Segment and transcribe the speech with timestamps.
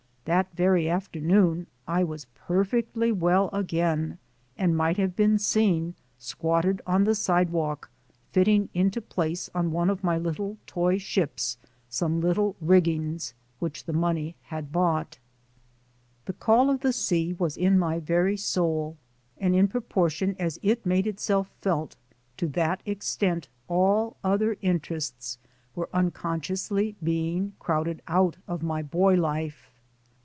[0.25, 4.19] That very afternoon I was perfectly well again
[4.55, 7.89] and might have been seen squatted on the sidewalk
[8.31, 11.57] fitting into place on one of my little toy ships
[11.89, 15.17] some little riggings which the money had bought.
[16.25, 18.97] The call of the sea was in my very soul,
[19.39, 21.95] and in proportion as it made itself felt,
[22.37, 25.39] to that extent all other interests
[25.75, 29.67] were unconsciously being crowded out of my boy life.